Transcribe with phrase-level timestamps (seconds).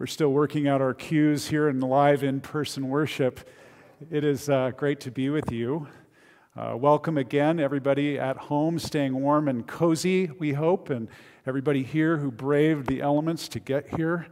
[0.00, 3.46] We're still working out our cues here in live in person worship.
[4.10, 5.88] It is uh, great to be with you.
[6.56, 11.06] Uh, welcome again, everybody at home, staying warm and cozy, we hope, and
[11.46, 14.28] everybody here who braved the elements to get here.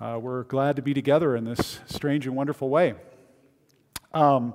[0.00, 2.94] Uh, we're glad to be together in this strange and wonderful way.
[4.14, 4.54] Um,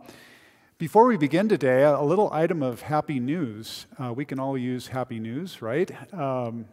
[0.79, 3.85] before we begin today, a little item of happy news.
[4.03, 5.91] Uh, we can all use happy news, right?
[6.11, 6.65] Um,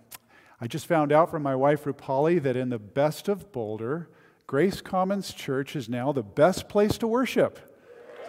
[0.62, 4.08] I just found out from my wife, Rupali, that in the best of Boulder,
[4.46, 7.58] Grace Commons Church is now the best place to worship.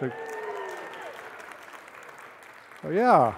[0.00, 0.10] So,
[2.82, 3.36] so yeah,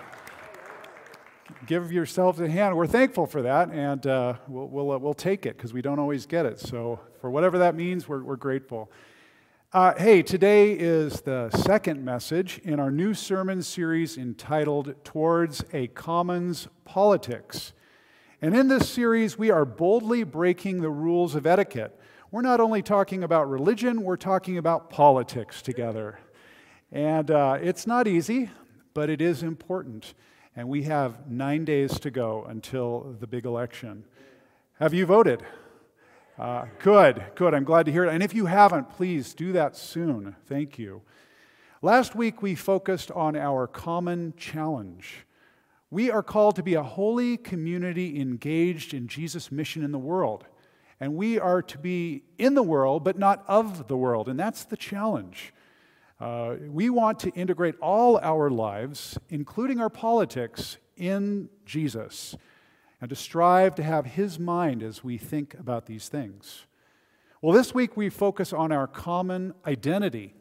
[1.66, 2.74] give yourselves a hand.
[2.74, 5.98] We're thankful for that, and uh, we'll, we'll, uh, we'll take it because we don't
[5.98, 6.58] always get it.
[6.58, 8.90] So, for whatever that means, we're, we're grateful.
[9.74, 15.88] Uh, hey, today is the second message in our new sermon series entitled Towards a
[15.88, 17.74] Commons Politics.
[18.42, 21.98] And in this series, we are boldly breaking the rules of etiquette.
[22.30, 26.18] We're not only talking about religion, we're talking about politics together.
[26.92, 28.50] And uh, it's not easy,
[28.92, 30.12] but it is important.
[30.54, 34.04] And we have nine days to go until the big election.
[34.80, 35.42] Have you voted?
[36.38, 37.54] Uh, good, good.
[37.54, 38.12] I'm glad to hear it.
[38.12, 40.36] And if you haven't, please do that soon.
[40.44, 41.00] Thank you.
[41.80, 45.25] Last week, we focused on our common challenge.
[45.90, 50.44] We are called to be a holy community engaged in Jesus' mission in the world.
[50.98, 54.28] And we are to be in the world, but not of the world.
[54.28, 55.52] And that's the challenge.
[56.18, 62.36] Uh, we want to integrate all our lives, including our politics, in Jesus
[63.00, 66.66] and to strive to have His mind as we think about these things.
[67.42, 70.34] Well, this week we focus on our common identity.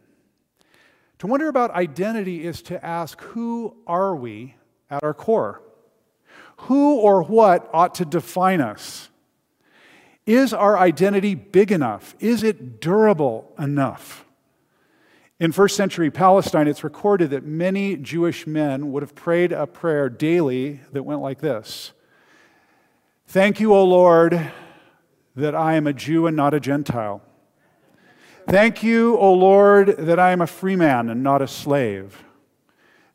[1.19, 4.55] To wonder about identity is to ask, who are we
[4.89, 5.61] at our core.
[6.57, 9.09] Who or what ought to define us?
[10.25, 12.15] Is our identity big enough?
[12.19, 14.25] Is it durable enough?
[15.39, 20.09] In first century Palestine, it's recorded that many Jewish men would have prayed a prayer
[20.09, 21.91] daily that went like this
[23.27, 24.51] Thank you, O Lord,
[25.35, 27.21] that I am a Jew and not a Gentile.
[28.47, 32.24] Thank you, O Lord, that I am a free man and not a slave.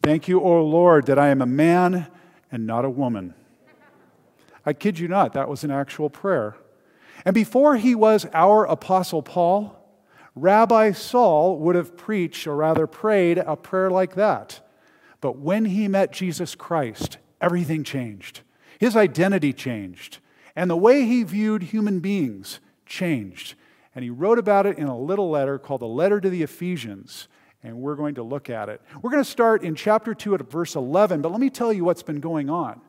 [0.03, 2.07] Thank you, O Lord, that I am a man
[2.51, 3.35] and not a woman.
[4.65, 6.57] I kid you not, that was an actual prayer.
[7.25, 9.77] And before he was our Apostle Paul,
[10.35, 14.67] Rabbi Saul would have preached, or rather prayed, a prayer like that.
[15.21, 18.41] But when he met Jesus Christ, everything changed.
[18.79, 20.19] His identity changed,
[20.57, 23.55] and the way he viewed human beings changed.
[23.95, 27.29] And he wrote about it in a little letter called the Letter to the Ephesians
[27.63, 28.81] and we're going to look at it.
[29.03, 31.85] We're going to start in chapter 2 at verse 11, but let me tell you
[31.85, 32.81] what's been going on.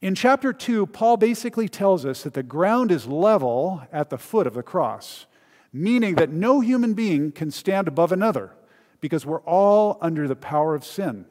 [0.00, 4.46] In chapter 2, Paul basically tells us that the ground is level at the foot
[4.46, 5.26] of the cross,
[5.72, 8.52] meaning that no human being can stand above another
[9.00, 11.26] because we're all under the power of sin.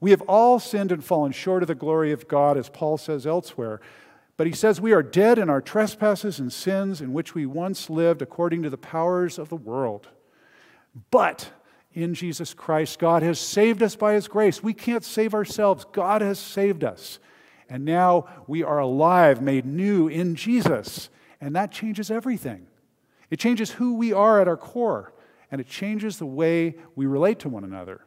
[0.00, 3.26] We have all sinned and fallen short of the glory of God, as Paul says
[3.26, 3.80] elsewhere.
[4.36, 7.90] But he says we are dead in our trespasses and sins in which we once
[7.90, 10.08] lived according to the powers of the world.
[11.10, 11.50] But
[11.92, 14.62] in Jesus Christ, God has saved us by His grace.
[14.62, 17.18] We can't save ourselves, God has saved us.
[17.68, 21.08] And now we are alive, made new in Jesus.
[21.40, 22.66] And that changes everything.
[23.30, 25.12] It changes who we are at our core,
[25.50, 28.04] and it changes the way we relate to one another.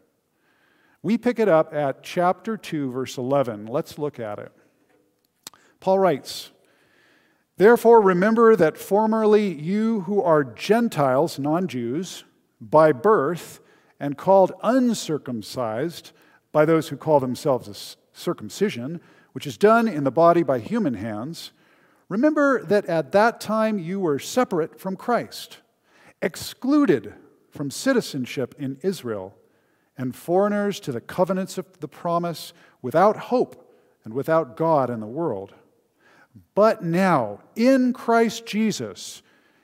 [1.02, 3.66] We pick it up at chapter 2, verse 11.
[3.66, 4.52] Let's look at it.
[5.80, 6.52] Paul writes,
[7.58, 12.24] Therefore, remember that formerly you who are Gentiles, non Jews,
[12.70, 13.60] by birth
[14.00, 16.12] and called uncircumcised
[16.52, 19.02] by those who call themselves circumcision,
[19.34, 21.52] which is done in the body by human hands,
[22.10, 25.58] remember that at that time you were separate from Christ,
[26.22, 27.14] excluded
[27.50, 29.36] from citizenship in Israel,
[29.98, 33.72] and foreigners to the covenants of the promise, without hope
[34.04, 35.54] and without God in the world.
[36.56, 39.22] But now, in Christ Jesus,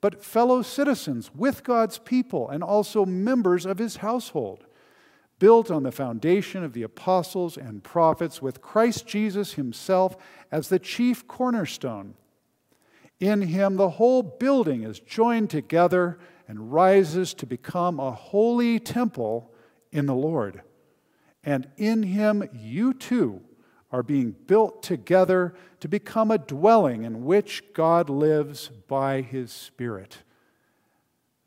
[0.00, 4.64] but fellow citizens with God's people and also members of his household,
[5.38, 10.16] built on the foundation of the apostles and prophets, with Christ Jesus himself
[10.50, 12.14] as the chief cornerstone.
[13.18, 16.18] In him, the whole building is joined together
[16.48, 19.52] and rises to become a holy temple
[19.92, 20.62] in the Lord.
[21.44, 23.42] And in him, you too
[23.92, 30.18] are being built together to become a dwelling in which God lives by his Spirit.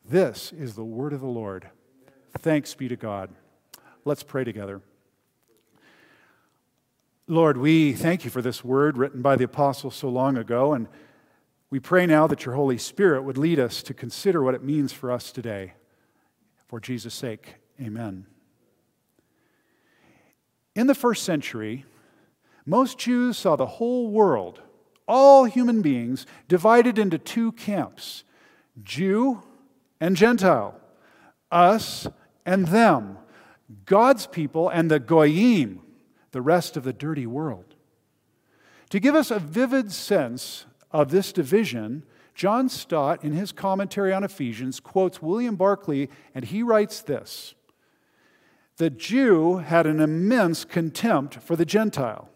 [0.04, 1.69] This is the word of the Lord.
[2.40, 3.30] Thanks be to God.
[4.04, 4.81] Let's pray together.
[7.28, 10.89] Lord, we thank you for this word written by the apostle so long ago, and
[11.69, 14.92] we pray now that your Holy Spirit would lead us to consider what it means
[14.92, 15.74] for us today.
[16.68, 18.25] For Jesus' sake, amen.
[20.75, 21.86] In the first century,
[22.65, 24.62] most Jews saw the whole world,
[25.07, 28.24] all human beings, divided into two camps
[28.81, 29.44] Jew
[30.00, 30.80] and Gentile,
[31.51, 32.07] us
[32.45, 33.18] and them,
[33.86, 35.81] God's people and the Goyim,
[36.31, 37.75] the rest of the dirty world.
[38.89, 42.04] To give us a vivid sense of this division,
[42.36, 47.54] John Stott, in his commentary on Ephesians, quotes William Barclay, and he writes this
[48.77, 52.30] The Jew had an immense contempt for the Gentile.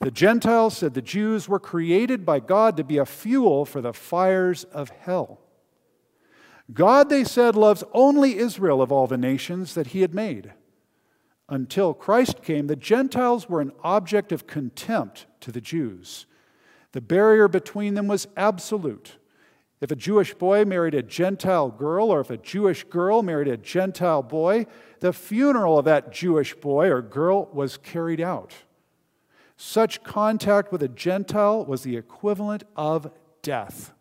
[0.00, 3.92] The Gentiles said the Jews were created by God to be a fuel for the
[3.92, 5.40] fires of hell.
[6.72, 10.54] God, they said, loves only Israel of all the nations that he had made.
[11.48, 16.26] Until Christ came, the Gentiles were an object of contempt to the Jews.
[16.92, 19.16] The barrier between them was absolute.
[19.80, 23.56] If a Jewish boy married a Gentile girl, or if a Jewish girl married a
[23.56, 24.66] Gentile boy,
[25.00, 28.54] the funeral of that Jewish boy or girl was carried out.
[29.62, 33.10] Such contact with a Gentile was the equivalent of
[33.42, 33.92] death.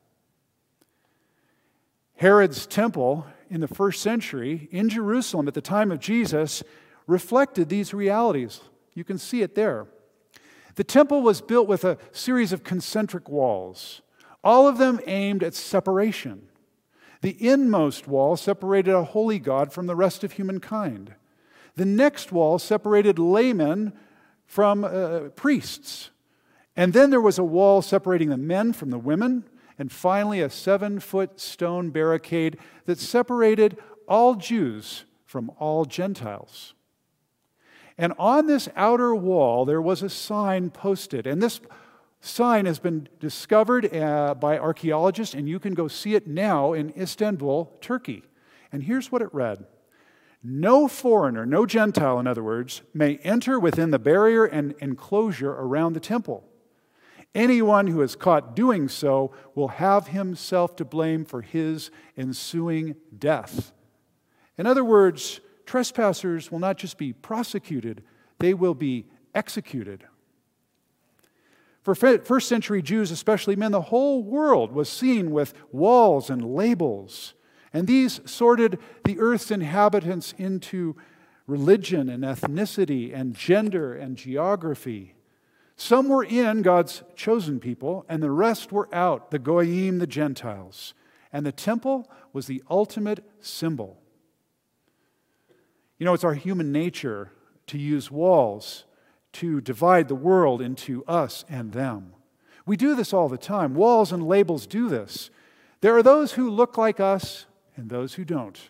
[2.15, 6.63] Herod's temple in the first century in Jerusalem at the time of Jesus
[7.07, 8.61] reflected these realities.
[8.93, 9.87] You can see it there.
[10.75, 14.01] The temple was built with a series of concentric walls,
[14.41, 16.47] all of them aimed at separation.
[17.19, 21.15] The inmost wall separated a holy God from the rest of humankind.
[21.75, 23.91] The next wall separated laymen
[24.49, 26.09] from uh, priests.
[26.75, 29.43] And then there was a wall separating the men from the women,
[29.77, 36.73] and finally a seven foot stone barricade that separated all Jews from all Gentiles.
[37.95, 41.27] And on this outer wall, there was a sign posted.
[41.27, 41.61] And this
[42.19, 46.91] sign has been discovered uh, by archaeologists, and you can go see it now in
[46.97, 48.23] Istanbul, Turkey.
[48.71, 49.67] And here's what it read
[50.43, 55.93] no foreigner, no Gentile, in other words, may enter within the barrier and enclosure around
[55.93, 56.45] the temple.
[57.35, 63.71] Anyone who is caught doing so will have himself to blame for his ensuing death.
[64.57, 68.03] In other words, trespassers will not just be prosecuted,
[68.39, 69.05] they will be
[69.35, 70.05] executed.
[71.83, 77.33] For first century Jews, especially men, the whole world was seen with walls and labels.
[77.73, 80.95] And these sorted the earth's inhabitants into
[81.47, 85.15] religion and ethnicity and gender and geography.
[85.75, 90.93] Some were in God's chosen people, and the rest were out, the Goyim, the Gentiles.
[91.31, 94.01] And the temple was the ultimate symbol.
[95.97, 97.31] You know, it's our human nature
[97.67, 98.85] to use walls
[99.33, 102.13] to divide the world into us and them.
[102.65, 103.73] We do this all the time.
[103.75, 105.29] Walls and labels do this.
[105.81, 107.45] There are those who look like us
[107.79, 108.69] and those who don't.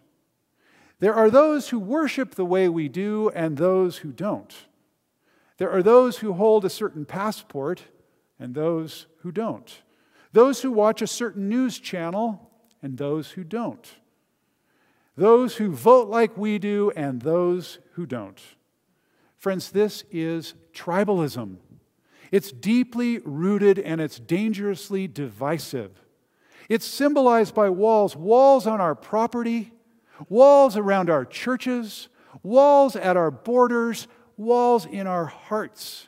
[0.99, 4.53] There are those who worship the way we do and those who don't.
[5.57, 7.81] There are those who hold a certain passport
[8.39, 9.81] and those who don't.
[10.31, 12.51] Those who watch a certain news channel
[12.81, 13.85] and those who don't.
[15.17, 18.39] Those who vote like we do and those who don't.
[19.37, 21.57] Friends, this is tribalism.
[22.31, 25.91] It's deeply rooted and it's dangerously divisive.
[26.69, 29.73] It's symbolized by walls walls on our property,
[30.29, 32.07] walls around our churches,
[32.43, 34.07] walls at our borders,
[34.37, 36.07] walls in our hearts.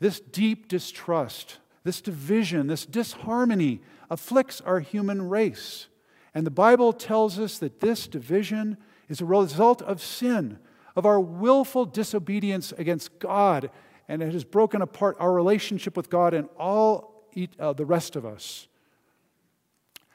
[0.00, 3.80] This deep distrust, this division, this disharmony
[4.10, 5.88] afflicts our human race.
[6.34, 8.76] And the Bible tells us that this division
[9.08, 10.58] is a result of sin,
[10.96, 13.70] of our willful disobedience against God,
[14.08, 18.26] and it has broken apart our relationship with God and all uh, the rest of
[18.26, 18.66] us.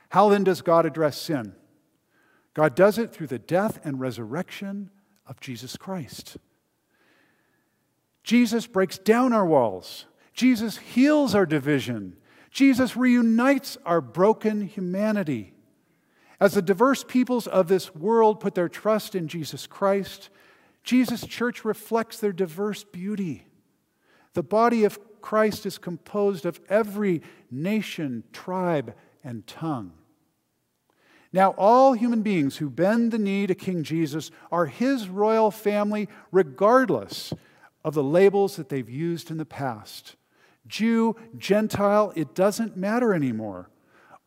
[0.10, 1.54] How then does God address sin?
[2.54, 4.89] God does it through the death and resurrection
[5.25, 6.38] of Jesus Christ.
[8.24, 10.06] Jesus breaks down our walls.
[10.34, 12.18] Jesus heals our division.
[12.51, 15.54] Jesus reunites our broken humanity.
[16.39, 20.30] As the diverse peoples of this world put their trust in Jesus Christ,
[20.84, 23.46] Jesus' church reflects their diverse beauty.
[24.34, 29.94] The body of Christ is composed of every nation, tribe, and tongue.
[31.31, 36.09] Now, all human beings who bend the knee to King Jesus are his royal family,
[36.31, 37.33] regardless
[37.86, 40.15] of the labels that they've used in the past.
[40.67, 43.69] Jew, Gentile, it doesn't matter anymore.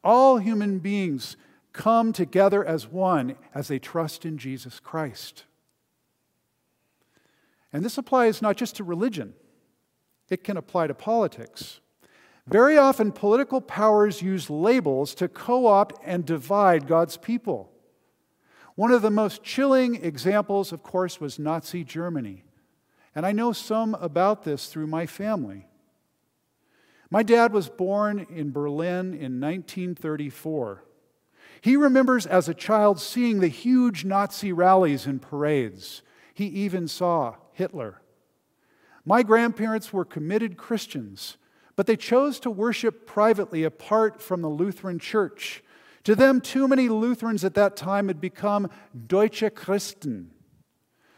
[0.04, 1.37] All human beings
[1.73, 5.44] come together as one as they trust in Jesus Christ.
[7.73, 9.35] And this applies not just to religion,
[10.28, 11.80] it can apply to politics.
[12.46, 17.70] Very often, political powers use labels to co opt and divide God's people.
[18.75, 22.44] One of the most chilling examples, of course, was Nazi Germany.
[23.14, 25.66] And I know some about this through my family.
[27.11, 30.84] My dad was born in Berlin in 1934.
[31.61, 36.02] He remembers as a child seeing the huge Nazi rallies and parades.
[36.32, 38.00] He even saw Hitler.
[39.04, 41.37] My grandparents were committed Christians,
[41.83, 45.65] but they chose to worship privately apart from the Lutheran Church.
[46.05, 48.71] To them, too many Lutherans at that time had become
[49.09, 50.31] Deutsche Christen,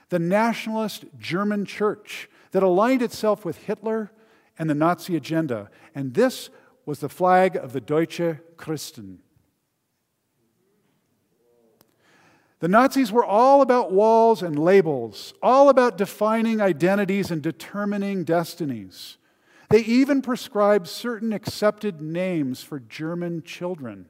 [0.09, 4.11] the nationalist German church that aligned itself with Hitler
[4.59, 5.69] and the Nazi agenda.
[5.95, 6.49] And this
[6.87, 9.19] was the flag of the Deutsche Christen.
[12.61, 19.19] The Nazis were all about walls and labels, all about defining identities and determining destinies.
[19.71, 24.09] They even prescribed certain accepted names for German children.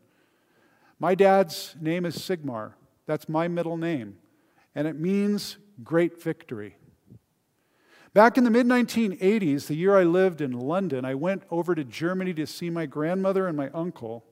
[0.98, 2.72] My dad's name is Sigmar.
[3.06, 4.16] That's my middle name,
[4.74, 6.76] and it means great victory.
[8.14, 11.84] Back in the mid 1980s, the year I lived in London, I went over to
[11.84, 14.24] Germany to see my grandmother and my uncle.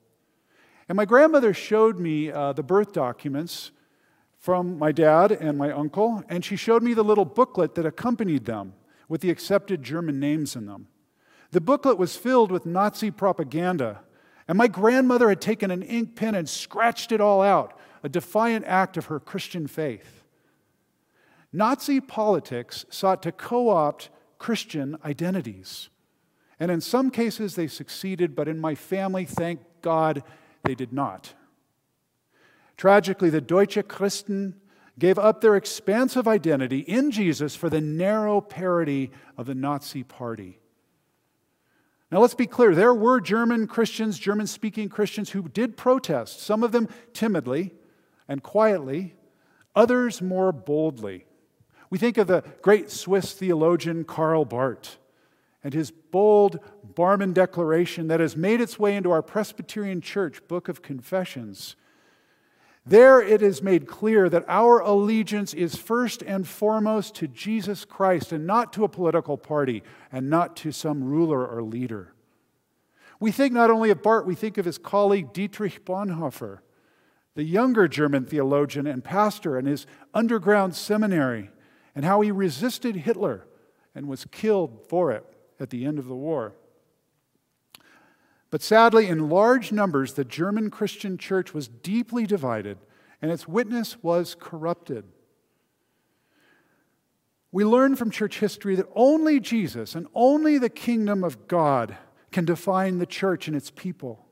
[0.87, 3.71] And my grandmother showed me uh, the birth documents
[4.37, 8.45] from my dad and my uncle, and she showed me the little booklet that accompanied
[8.45, 8.73] them
[9.07, 10.87] with the accepted German names in them.
[11.53, 13.99] The booklet was filled with Nazi propaganda,
[14.47, 18.65] and my grandmother had taken an ink pen and scratched it all out, a defiant
[18.65, 20.23] act of her Christian faith.
[21.51, 25.89] Nazi politics sought to co opt Christian identities.
[26.59, 30.23] And in some cases they succeeded, but in my family, thank God,
[30.63, 31.35] they did not.
[32.77, 34.59] Tragically, the Deutsche Christen
[34.97, 40.57] gave up their expansive identity in Jesus for the narrow parody of the Nazi party.
[42.13, 46.61] Now, let's be clear there were German Christians, German speaking Christians, who did protest, some
[46.61, 47.73] of them timidly
[48.27, 49.15] and quietly,
[49.75, 51.25] others more boldly.
[51.89, 54.97] We think of the great Swiss theologian Karl Barth
[55.63, 60.69] and his bold Barmen Declaration that has made its way into our Presbyterian Church Book
[60.69, 61.75] of Confessions
[62.85, 68.33] there it is made clear that our allegiance is first and foremost to Jesus Christ
[68.33, 72.13] and not to a political party and not to some ruler or leader.
[73.21, 76.59] We think not only of Barth, we think of his colleague Dietrich Bonhoeffer,
[77.35, 81.51] the younger German theologian and pastor in his underground seminary,
[81.95, 83.47] and how he resisted Hitler
[83.95, 85.25] and was killed for it
[85.57, 86.53] at the end of the war.
[88.53, 92.77] But sadly, in large numbers, the German Christian church was deeply divided
[93.19, 95.05] and its witness was corrupted.
[97.51, 101.97] We learn from church history that only Jesus and only the kingdom of God
[102.31, 104.27] can define the church and its people.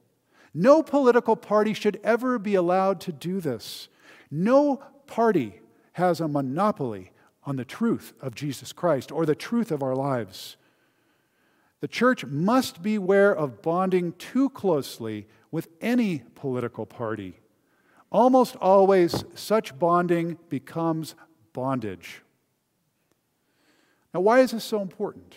[0.53, 3.89] No political party should ever be allowed to do this.
[4.29, 5.61] No party
[5.93, 7.11] has a monopoly
[7.43, 10.57] on the truth of Jesus Christ or the truth of our lives.
[11.81, 17.39] The church must beware of bonding too closely with any political party.
[18.11, 21.15] Almost always, such bonding becomes
[21.53, 22.21] bondage.
[24.13, 25.35] Now, why is this so important?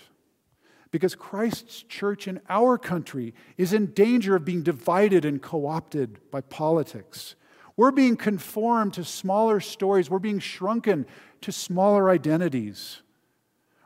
[0.91, 6.19] Because Christ's church in our country is in danger of being divided and co opted
[6.31, 7.37] by politics.
[7.77, 11.07] We're being conformed to smaller stories, we're being shrunken
[11.41, 13.03] to smaller identities.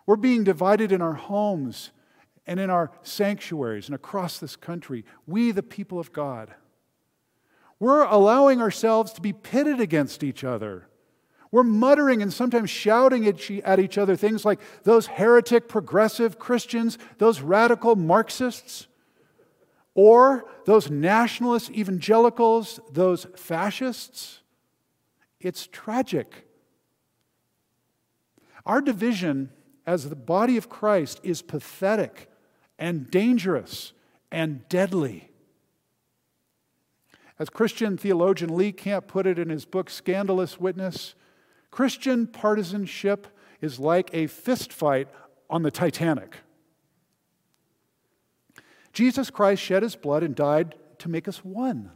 [0.06, 1.90] We're being divided in our homes
[2.48, 6.54] and in our sanctuaries and across this country, we, the people of God,
[7.78, 10.88] we're allowing ourselves to be pitted against each other.
[11.52, 17.42] We're muttering and sometimes shouting at each other things like those heretic progressive Christians, those
[17.42, 18.88] radical Marxists,
[19.94, 24.40] or those nationalist evangelicals, those fascists.
[25.38, 26.48] It's tragic.
[28.64, 29.50] Our division
[29.86, 32.30] as the body of Christ is pathetic
[32.78, 33.92] and dangerous
[34.30, 35.30] and deadly.
[37.38, 41.14] As Christian theologian Lee Camp put it in his book, Scandalous Witness,
[41.70, 43.28] Christian partisanship
[43.60, 45.06] is like a fistfight
[45.48, 46.38] on the Titanic.
[48.92, 51.92] Jesus Christ shed his blood and died to make us one.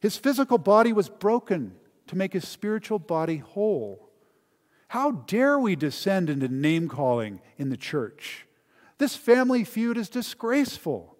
[0.00, 1.76] His physical body was broken
[2.06, 4.10] to make his spiritual body whole.
[4.88, 8.46] How dare we descend into name calling in the church?
[9.00, 11.16] This family feud is disgraceful.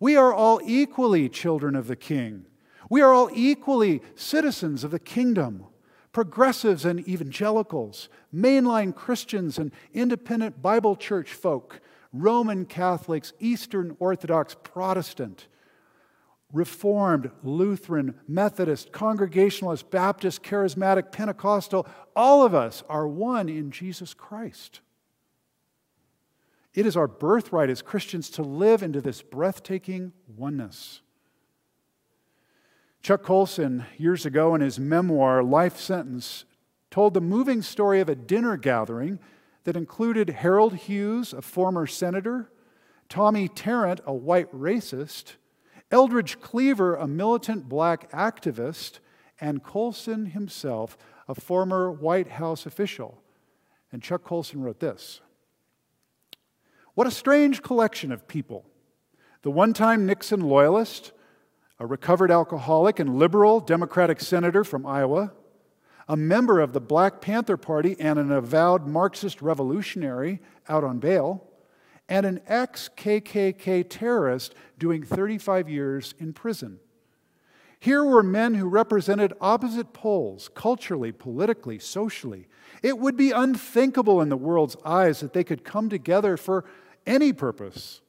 [0.00, 2.46] We are all equally children of the king.
[2.88, 5.66] We are all equally citizens of the kingdom.
[6.12, 11.82] Progressives and evangelicals, mainline Christians and independent Bible church folk,
[12.14, 15.46] Roman Catholics, Eastern Orthodox Protestant,
[16.54, 21.86] Reformed, Lutheran, Methodist, Congregationalist, Baptist, Charismatic, Pentecostal,
[22.16, 24.80] all of us are one in Jesus Christ.
[26.74, 31.00] It is our birthright as Christians to live into this breathtaking oneness.
[33.02, 36.44] Chuck Colson, years ago in his memoir, Life Sentence,
[36.90, 39.18] told the moving story of a dinner gathering
[39.64, 42.50] that included Harold Hughes, a former senator,
[43.08, 45.34] Tommy Tarrant, a white racist,
[45.90, 49.00] Eldridge Cleaver, a militant black activist,
[49.40, 50.96] and Colson himself,
[51.26, 53.22] a former White House official.
[53.90, 55.20] And Chuck Colson wrote this
[56.94, 58.66] What a strange collection of people.
[59.42, 61.12] The one time Nixon loyalist,
[61.78, 65.32] a recovered alcoholic and liberal Democratic senator from Iowa,
[66.08, 71.46] a member of the Black Panther Party and an avowed Marxist revolutionary out on bail,
[72.08, 76.80] and an ex KKK terrorist doing 35 years in prison.
[77.80, 82.46] Here were men who represented opposite poles, culturally, politically, socially.
[82.82, 86.66] It would be unthinkable in the world's eyes that they could come together for
[87.06, 88.02] any purpose.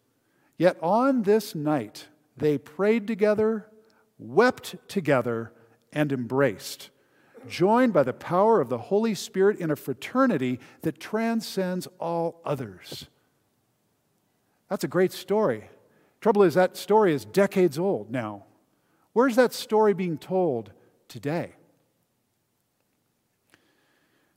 [0.57, 3.67] Yet on this night, they prayed together,
[4.19, 5.53] wept together,
[5.93, 6.89] and embraced,
[7.47, 13.07] joined by the power of the Holy Spirit in a fraternity that transcends all others.
[14.69, 15.69] That's a great story.
[16.19, 18.43] Trouble is, that story is decades old now.
[19.13, 20.71] Where's that story being told
[21.07, 21.53] today?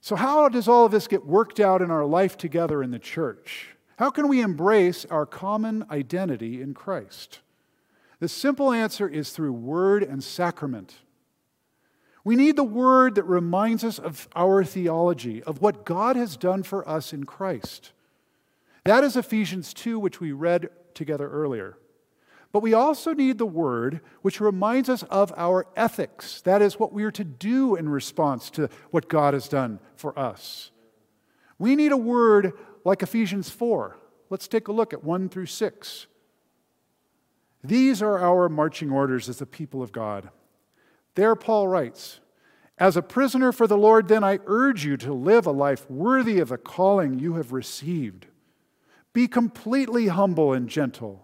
[0.01, 2.99] So, how does all of this get worked out in our life together in the
[2.99, 3.75] church?
[3.97, 7.41] How can we embrace our common identity in Christ?
[8.21, 10.97] The simple answer is through word and sacrament.
[12.25, 16.63] We need the word that reminds us of our theology, of what God has done
[16.63, 17.93] for us in Christ.
[18.85, 21.77] That is Ephesians 2, which we read together earlier.
[22.55, 26.41] But we also need the word which reminds us of our ethics.
[26.43, 30.17] That is what we are to do in response to what God has done for
[30.17, 30.71] us.
[31.59, 32.53] We need a word
[32.85, 33.97] like Ephesians 4.
[34.31, 36.07] Let's take a look at 1 through 6.
[37.65, 40.31] These are our marching orders as the people of God.
[41.17, 42.21] There, Paul writes,
[42.79, 46.39] As a prisoner for the Lord, then I urge you to live a life worthy
[46.39, 48.29] of the calling you have received.
[49.13, 51.24] Be completely humble and gentle.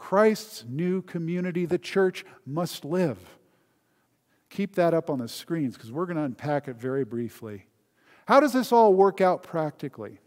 [0.00, 3.18] Christ's new community, the church, must live.
[4.48, 7.66] Keep that up on the screens because we're going to unpack it very briefly.
[8.26, 10.18] How does this all work out practically?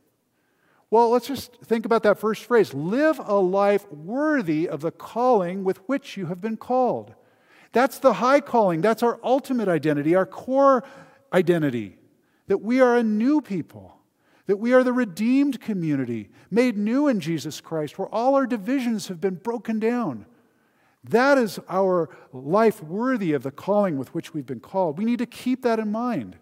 [0.92, 5.64] Well, let's just think about that first phrase live a life worthy of the calling
[5.64, 7.16] with which you have been called.
[7.72, 8.82] That's the high calling.
[8.82, 10.84] That's our ultimate identity, our core
[11.34, 11.98] identity.
[12.46, 13.98] That we are a new people,
[14.46, 19.08] that we are the redeemed community, made new in Jesus Christ, where all our divisions
[19.08, 20.26] have been broken down.
[21.04, 24.98] That is our life worthy of the calling with which we've been called.
[24.98, 26.38] We need to keep that in mind.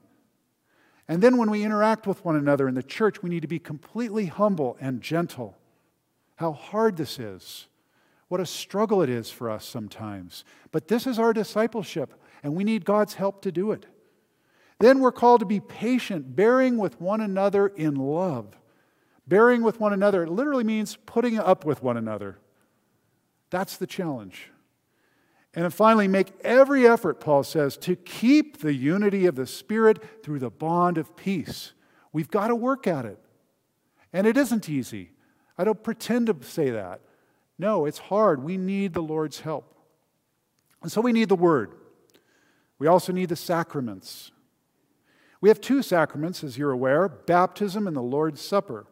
[1.08, 3.60] And then when we interact with one another in the church, we need to be
[3.60, 5.58] completely humble and gentle.
[6.36, 7.68] How hard this is.
[8.30, 10.46] What a struggle it is for us sometimes.
[10.72, 13.86] But this is our discipleship, and we need God's help to do it.
[14.82, 18.58] Then we're called to be patient, bearing with one another in love.
[19.28, 22.40] Bearing with one another, it literally means putting up with one another.
[23.52, 24.50] That's the challenge.
[25.54, 30.24] And then finally, make every effort, Paul says, to keep the unity of the Spirit
[30.24, 31.74] through the bond of peace.
[32.14, 33.20] We've got to work at it.
[34.14, 35.12] And it isn't easy.
[35.58, 37.02] I don't pretend to say that.
[37.60, 38.44] No, it's hard.
[38.44, 39.78] We need the Lord's help.
[40.82, 41.74] And so we need the Word.
[42.80, 44.32] We also need the sacraments.
[45.42, 48.86] We have two sacraments, as you're aware baptism and the Lord's Supper.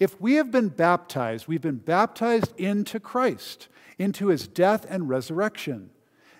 [0.00, 5.90] If we have been baptized, we've been baptized into Christ, into his death and resurrection.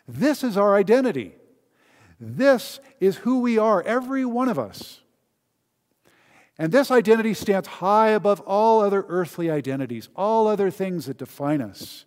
[0.09, 1.37] This is our identity.
[2.19, 5.01] This is who we are, every one of us.
[6.59, 11.63] And this identity stands high above all other earthly identities, all other things that define
[11.63, 12.05] us.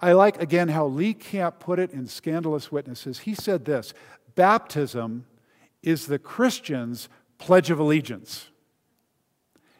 [0.00, 3.20] I like again how Lee Camp put it in Scandalous Witnesses.
[3.20, 3.94] He said this
[4.34, 5.26] Baptism
[5.82, 8.48] is the Christian's pledge of allegiance.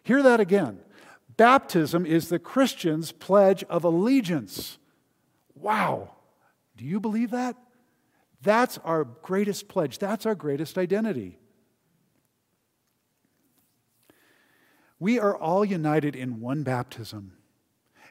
[0.03, 0.81] Hear that again.
[1.37, 4.79] Baptism is the Christian's pledge of allegiance.
[5.55, 6.13] Wow.
[6.77, 7.57] Do you believe that?
[8.43, 9.99] That's our greatest pledge.
[9.99, 11.39] That's our greatest identity.
[15.01, 17.35] We are all united in one baptism.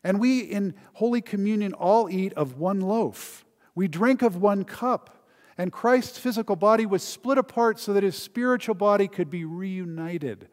[0.03, 3.45] And we in Holy Communion all eat of one loaf.
[3.75, 5.16] We drink of one cup.
[5.57, 10.49] And Christ's physical body was split apart so that his spiritual body could be reunited.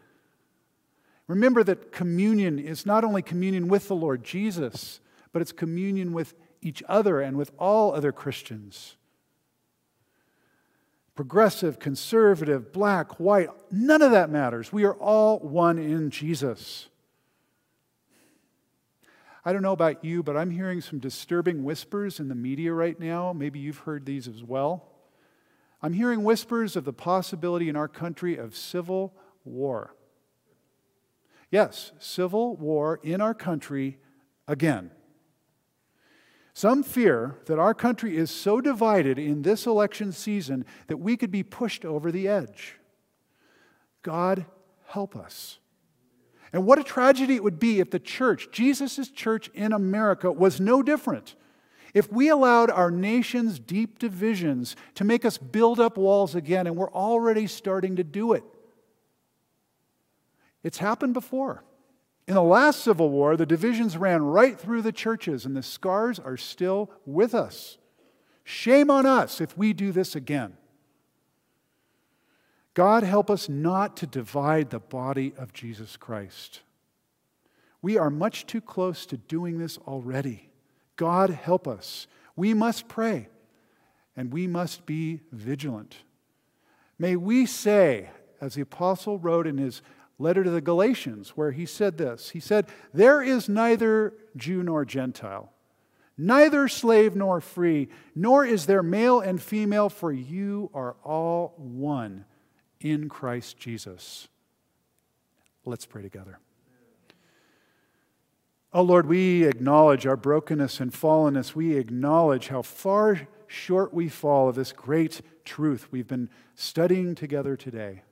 [1.26, 5.00] Remember that communion is not only communion with the Lord Jesus,
[5.32, 8.96] but it's communion with each other and with all other Christians.
[11.14, 14.72] Progressive, conservative, black, white, none of that matters.
[14.72, 16.88] We are all one in Jesus.
[19.44, 22.98] I don't know about you, but I'm hearing some disturbing whispers in the media right
[22.98, 23.32] now.
[23.34, 24.93] Maybe you've heard these as well.
[25.84, 29.12] I'm hearing whispers of the possibility in our country of civil
[29.44, 29.94] war.
[31.50, 33.98] Yes, civil war in our country
[34.48, 34.92] again.
[36.54, 41.30] Some fear that our country is so divided in this election season that we could
[41.30, 42.76] be pushed over the edge.
[44.00, 44.46] God
[44.86, 45.58] help us.
[46.50, 50.58] And what a tragedy it would be if the church, Jesus' church in America, was
[50.58, 51.34] no different.
[51.94, 56.76] If we allowed our nation's deep divisions to make us build up walls again, and
[56.76, 58.42] we're already starting to do it.
[60.64, 61.62] It's happened before.
[62.26, 66.18] In the last Civil War, the divisions ran right through the churches, and the scars
[66.18, 67.78] are still with us.
[68.42, 70.56] Shame on us if we do this again.
[72.72, 76.62] God, help us not to divide the body of Jesus Christ.
[77.80, 80.50] We are much too close to doing this already.
[80.96, 82.06] God, help us.
[82.36, 83.28] We must pray
[84.16, 85.96] and we must be vigilant.
[86.98, 89.82] May we say, as the apostle wrote in his
[90.18, 94.84] letter to the Galatians, where he said this He said, There is neither Jew nor
[94.84, 95.52] Gentile,
[96.16, 102.24] neither slave nor free, nor is there male and female, for you are all one
[102.80, 104.28] in Christ Jesus.
[105.64, 106.38] Let's pray together.
[108.76, 111.54] Oh Lord, we acknowledge our brokenness and fallenness.
[111.54, 117.56] We acknowledge how far short we fall of this great truth we've been studying together
[117.56, 118.02] today.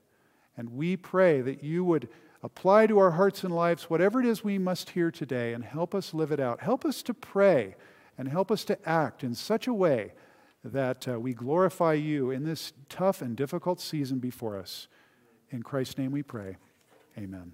[0.56, 2.08] And we pray that you would
[2.44, 5.96] apply to our hearts and lives whatever it is we must hear today and help
[5.96, 6.60] us live it out.
[6.60, 7.74] Help us to pray
[8.16, 10.12] and help us to act in such a way
[10.62, 14.86] that uh, we glorify you in this tough and difficult season before us.
[15.50, 16.56] In Christ's name we pray.
[17.18, 17.52] Amen.